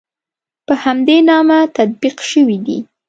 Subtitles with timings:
[0.65, 2.77] په همدې نامه تطبیق شوي دي.